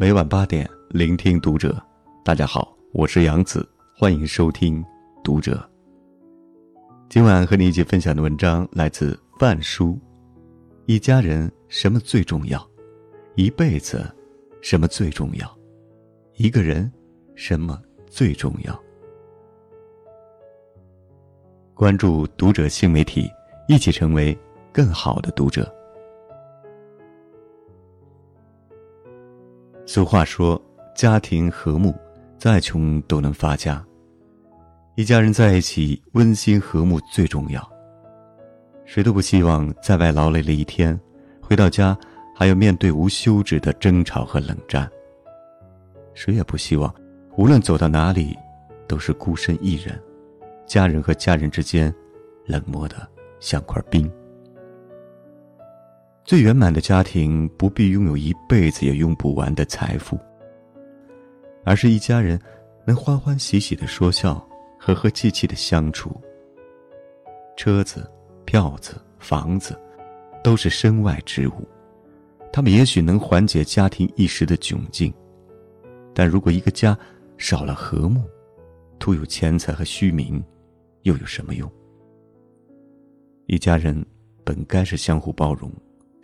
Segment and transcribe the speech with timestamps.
[0.00, 1.76] 每晚八点，聆听读者。
[2.24, 4.80] 大家好，我是杨子，欢迎收听
[5.24, 5.56] 《读者》。
[7.08, 9.98] 今晚和你一起分享的文章来自范书。
[10.86, 12.64] 一家人什么最重要？
[13.34, 14.08] 一辈子
[14.62, 15.58] 什么最重要？
[16.36, 16.88] 一个人
[17.34, 18.80] 什么最重要？
[21.74, 23.28] 关注《读者》新媒体，
[23.66, 24.38] 一起成为
[24.72, 25.68] 更好的读者。
[29.90, 30.60] 俗话说
[30.94, 31.94] ：“家庭和睦，
[32.36, 33.82] 再穷都能发家。”
[34.96, 37.66] 一家人在一起，温馨和睦最重要。
[38.84, 41.00] 谁都不希望在外劳累了一天，
[41.40, 41.96] 回到家
[42.36, 44.86] 还要面对无休止的争吵和冷战。
[46.12, 46.94] 谁也不希望，
[47.38, 48.36] 无论走到哪里，
[48.86, 49.98] 都是孤身一人，
[50.66, 51.92] 家人和家人之间
[52.44, 53.08] 冷漠的
[53.40, 54.06] 像块冰。
[56.28, 60.20] 最圆满的家庭不必拥有一辈子也用不完的财富，
[61.64, 62.38] 而是一家人
[62.84, 64.46] 能欢欢喜喜的说笑，
[64.78, 66.14] 和和气气的相处。
[67.56, 68.06] 车子、
[68.44, 69.74] 票子、房子，
[70.44, 71.66] 都是身外之物，
[72.52, 75.10] 他们也许能缓解家庭一时的窘境，
[76.12, 76.94] 但如果一个家
[77.38, 78.22] 少了和睦，
[78.98, 80.44] 徒有钱财和虚名，
[81.04, 81.72] 又有什么用？
[83.46, 84.04] 一家人
[84.44, 85.72] 本该是相互包容。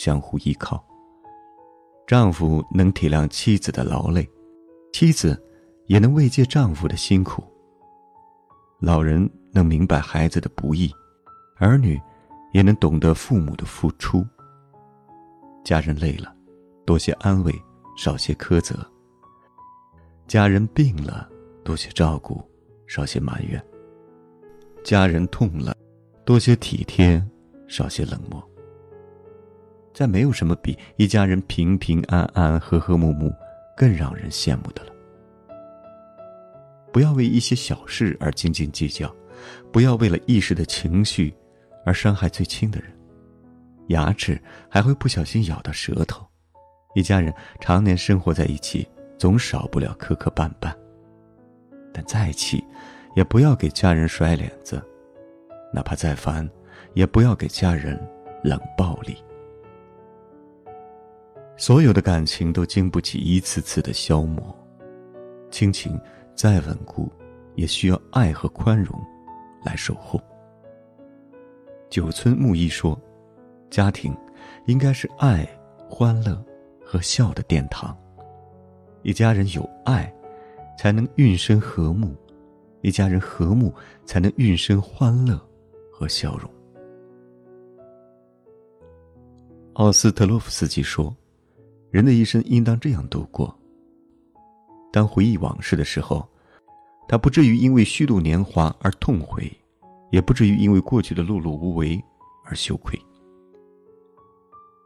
[0.00, 0.82] 相互依靠。
[2.06, 4.26] 丈夫能体谅妻子的劳累，
[4.94, 5.38] 妻子
[5.88, 7.44] 也能慰藉丈夫的辛苦。
[8.78, 10.90] 老人能明白孩子的不易，
[11.58, 12.00] 儿女
[12.54, 14.26] 也能懂得父母的付出。
[15.62, 16.34] 家人累了，
[16.86, 17.52] 多些安慰，
[17.94, 18.74] 少些苛责；
[20.26, 21.28] 家人病了，
[21.62, 22.42] 多些照顾，
[22.86, 23.60] 少些埋怨；
[24.82, 25.76] 家人痛了，
[26.24, 27.22] 多些体贴，
[27.68, 28.42] 少些冷漠。
[29.92, 33.32] 再没有什么比一家人平平安安、和和睦睦
[33.76, 34.92] 更让人羡慕的了。
[36.92, 39.14] 不要为一些小事而斤斤计较，
[39.72, 41.34] 不要为了一时的情绪
[41.84, 42.90] 而伤害最亲的人。
[43.88, 46.24] 牙齿还会不小心咬到舌头，
[46.94, 48.88] 一家人常年生活在一起，
[49.18, 50.72] 总少不了磕磕绊绊。
[51.92, 52.62] 但再气，
[53.16, 54.76] 也不要给家人甩脸子；
[55.72, 56.48] 哪怕再烦，
[56.94, 58.00] 也不要给家人
[58.44, 59.16] 冷暴力。
[61.60, 64.42] 所有的感情都经不起一次次的消磨，
[65.50, 66.00] 亲情
[66.34, 67.12] 再稳固，
[67.54, 68.98] 也需要爱和宽容
[69.62, 70.18] 来守护。
[71.90, 72.98] 九村木一说
[73.68, 74.16] ：“家庭
[74.64, 75.46] 应该是爱、
[75.86, 76.42] 欢乐
[76.82, 77.94] 和笑的殿堂。
[79.02, 80.10] 一家人有爱，
[80.78, 82.08] 才能孕生和睦；
[82.80, 83.70] 一家人和睦，
[84.06, 85.38] 才能孕生欢乐
[85.92, 86.50] 和笑容。”
[89.76, 91.14] 奥斯特洛夫斯基说。
[91.90, 93.54] 人的一生应当这样度过。
[94.92, 96.28] 当回忆往事的时候，
[97.08, 99.50] 他不至于因为虚度年华而痛悔，
[100.10, 102.02] 也不至于因为过去的碌碌无为
[102.44, 102.98] 而羞愧。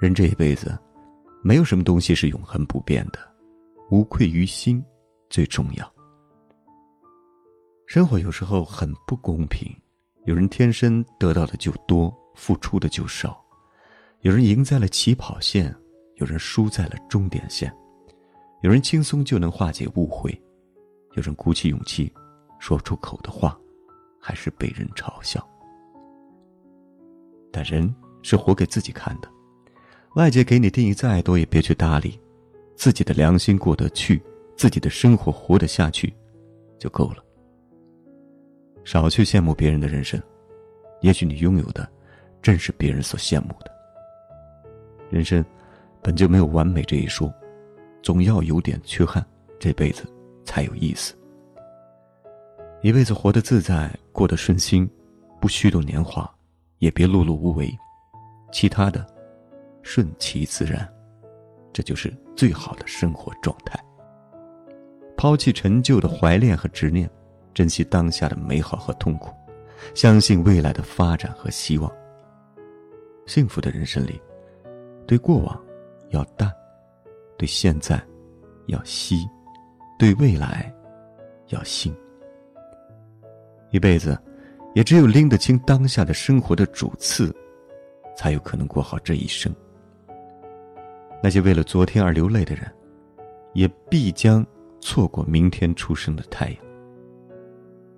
[0.00, 0.78] 人这一辈子，
[1.42, 3.18] 没有什么东西是永恒不变的，
[3.90, 4.84] 无愧于心
[5.30, 5.94] 最重要。
[7.86, 9.70] 生活有时候很不公平，
[10.24, 13.30] 有人天生得到的就多，付出的就少；
[14.20, 15.74] 有人赢在了起跑线。
[16.16, 17.70] 有人输在了终点线，
[18.62, 20.30] 有人轻松就能化解误会，
[21.14, 22.10] 有人鼓起勇气
[22.58, 23.58] 说出口的话，
[24.18, 25.46] 还是被人嘲笑。
[27.52, 29.28] 但人是活给自己看的，
[30.14, 32.18] 外界给你定义再多也别去搭理，
[32.74, 34.22] 自己的良心过得去，
[34.56, 36.14] 自己的生活活得下去，
[36.78, 37.22] 就够了。
[38.84, 40.18] 少去羡慕别人的人生，
[41.02, 41.86] 也许你拥有的，
[42.40, 43.70] 正是别人所羡慕的。
[45.10, 45.44] 人生。
[46.06, 47.34] 本就没有完美这一说，
[48.00, 49.26] 总要有点缺憾，
[49.58, 50.04] 这辈子
[50.44, 51.12] 才有意思。
[52.80, 54.88] 一辈子活得自在，过得顺心，
[55.40, 56.32] 不虚度年华，
[56.78, 57.76] 也别碌碌无为，
[58.52, 59.04] 其他的
[59.82, 60.88] 顺其自然，
[61.72, 63.76] 这就是最好的生活状态。
[65.16, 67.10] 抛弃陈旧的怀恋和执念，
[67.52, 69.34] 珍惜当下的美好和痛苦，
[69.92, 71.92] 相信未来的发展和希望。
[73.26, 74.22] 幸福的人生里，
[75.04, 75.65] 对过往。
[76.10, 76.52] 要淡，
[77.36, 78.02] 对现在
[78.66, 79.26] 要惜，
[79.98, 80.72] 对未来
[81.48, 81.94] 要信。
[83.70, 84.18] 一辈子，
[84.74, 87.34] 也只有拎得清当下的生活的主次，
[88.16, 89.54] 才有可能过好这一生。
[91.22, 92.70] 那些为了昨天而流泪的人，
[93.54, 94.46] 也必将
[94.80, 96.56] 错过明天出生的太阳。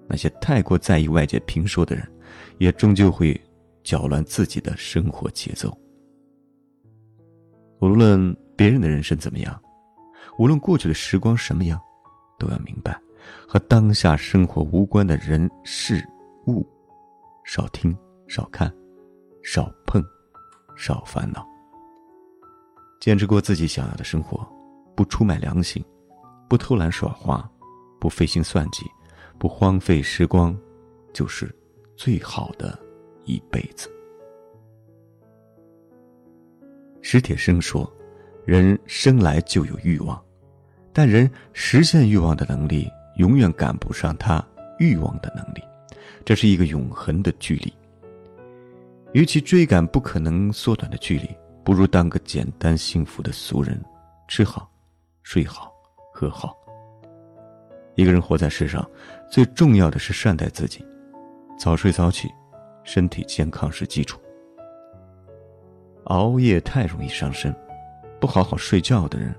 [0.06, 2.08] 那些太过在意外界评说的人，
[2.56, 3.38] 也终究会
[3.82, 5.76] 搅乱自己的生活节奏。
[7.80, 9.60] 无论别人的人生怎么样，
[10.38, 11.80] 无论过去的时光什么样，
[12.38, 13.00] 都要明白，
[13.46, 16.04] 和当下生活无关的人事
[16.46, 16.66] 物，
[17.44, 17.96] 少听
[18.26, 18.72] 少看，
[19.42, 20.02] 少碰，
[20.76, 21.46] 少烦恼。
[23.00, 24.44] 坚持过自己想要的生活，
[24.96, 25.84] 不出卖良心，
[26.48, 27.48] 不偷懒耍滑，
[28.00, 28.84] 不费心算计，
[29.38, 30.56] 不荒废时光，
[31.12, 31.54] 就是
[31.96, 32.76] 最好的
[33.24, 33.88] 一辈子。
[37.10, 37.90] 史铁生说
[38.44, 40.22] ：“人生来就有欲望。”
[40.92, 44.46] 但人实现欲望的能力，永远赶不上他
[44.78, 45.62] 欲望的能力，
[46.22, 47.72] 这是一个永恒的距离。
[49.14, 51.34] 与其追赶不可能缩短的距离，
[51.64, 53.82] 不如当个简单幸福的俗人，
[54.28, 54.70] 吃好，
[55.22, 55.72] 睡好，
[56.12, 56.54] 喝好。
[57.94, 58.86] 一个人活在世上，
[59.30, 60.84] 最重要的是善待自己，
[61.58, 62.28] 早睡早起，
[62.84, 64.20] 身体健康是基础。
[66.08, 67.54] 熬夜太容易伤身，
[68.20, 69.34] 不好好睡觉的人，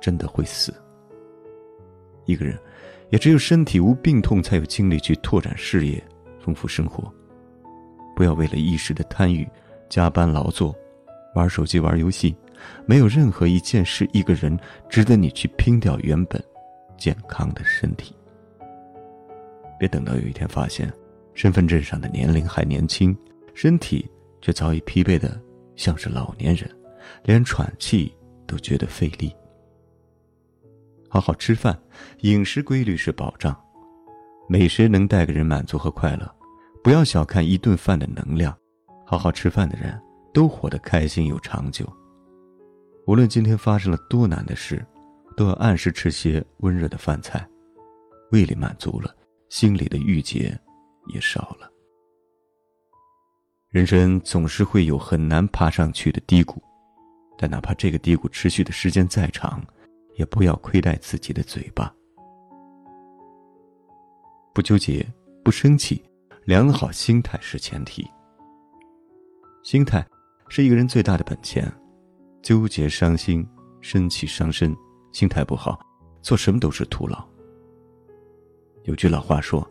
[0.00, 0.74] 真的会死。
[2.24, 2.58] 一个人，
[3.10, 6.02] 也只有身体无病痛，才有精力去拓展事业、
[6.38, 7.12] 丰富生活。
[8.16, 9.48] 不要为了一时的贪欲，
[9.88, 10.74] 加班劳作，
[11.34, 12.34] 玩手机、玩游戏。
[12.86, 14.58] 没有任何一件事、一个人
[14.88, 16.42] 值得你去拼掉原本
[16.96, 18.16] 健康的身体。
[19.78, 20.90] 别等到有一天发现，
[21.34, 23.14] 身份证上的年龄还年轻，
[23.54, 24.10] 身体
[24.40, 25.38] 却早已疲惫的
[25.76, 26.68] 像是老年人，
[27.22, 28.12] 连喘气
[28.46, 29.32] 都觉得费力。
[31.08, 31.78] 好好吃饭，
[32.22, 33.56] 饮食规律是保障，
[34.48, 36.34] 美食能带给人满足和快乐。
[36.82, 38.56] 不要小看一顿饭的能量，
[39.04, 40.00] 好好吃饭的人
[40.32, 41.86] 都活得开心又长久。
[43.06, 44.84] 无论今天发生了多难的事，
[45.36, 47.46] 都要按时吃些温热的饭菜，
[48.32, 49.14] 胃里满足了，
[49.48, 50.58] 心里的郁结
[51.08, 51.70] 也少了。
[53.76, 56.62] 人生总是会有很难爬上去的低谷，
[57.36, 59.62] 但哪怕这个低谷持续的时间再长。
[60.14, 61.94] 也不要亏待自己的嘴巴，
[64.54, 65.06] 不纠结，
[65.44, 66.02] 不生气，
[66.46, 68.02] 良好心态是前提。
[69.62, 70.02] 心态
[70.48, 71.70] 是一个人最大的本钱，
[72.40, 73.46] 纠结伤心，
[73.82, 74.74] 生气伤身，
[75.12, 75.78] 心态不好，
[76.22, 77.22] 做什么都是徒劳。
[78.84, 79.70] 有句老话说：“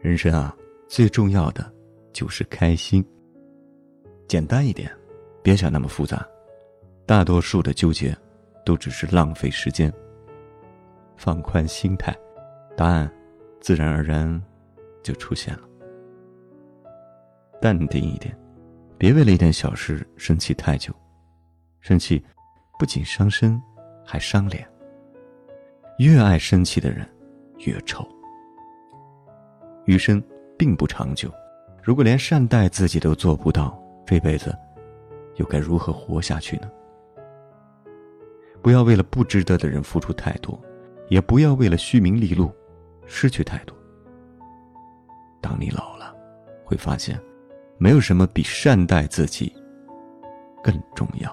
[0.00, 0.56] 人生啊，
[0.86, 1.68] 最重要的
[2.12, 3.04] 就是开心。”
[4.30, 4.88] 简单一点，
[5.42, 6.24] 别想那么复杂，
[7.04, 8.16] 大多数的纠结。
[8.64, 9.92] 都只是浪费时间。
[11.16, 12.16] 放宽心态，
[12.76, 13.10] 答案
[13.58, 14.40] 自然而然
[15.02, 15.62] 就出现了。
[17.60, 18.38] 淡定一点，
[18.96, 20.94] 别为了一点小事生气太久，
[21.80, 22.22] 生气
[22.78, 23.60] 不仅伤身，
[24.04, 24.64] 还伤脸。
[25.98, 27.04] 越爱生气的人，
[27.66, 28.06] 越丑。
[29.86, 30.22] 余生
[30.56, 31.32] 并不长久，
[31.82, 34.56] 如果连善待自己都做不到，这辈子
[35.36, 36.70] 又该如何活下去呢？
[38.62, 40.60] 不要为了不值得的人付出太多，
[41.08, 42.52] 也不要为了虚名利禄
[43.06, 43.74] 失去太多。
[45.40, 46.14] 当你老了，
[46.64, 47.18] 会发现，
[47.78, 49.50] 没有什么比善待自己
[50.62, 51.30] 更重要。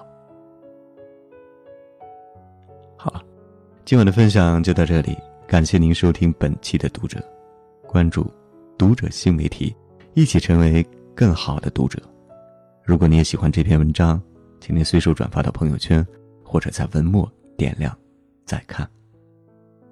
[2.96, 3.22] 好了，
[3.84, 5.14] 今晚的分享就到这里，
[5.46, 7.22] 感谢您收听本期的读者，
[7.86, 8.26] 关注
[8.78, 9.76] 读者新媒体，
[10.14, 10.82] 一起成为
[11.14, 12.00] 更好的读者。
[12.88, 14.18] 如果你也喜欢这篇文章，
[14.62, 16.04] 请你随手转发到朋友圈。
[16.42, 17.94] 或者在文末点亮，
[18.46, 18.88] 再看。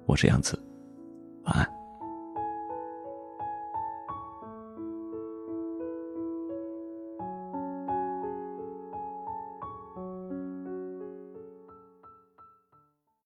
[0.07, 0.59] 我是杨子，
[1.43, 1.76] 晚安。